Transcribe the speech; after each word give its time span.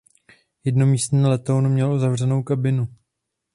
Jednomístný 0.65 1.25
letoun 1.25 1.69
měl 1.69 1.91
uzavřenou 1.93 2.43
kabinu. 2.43 2.87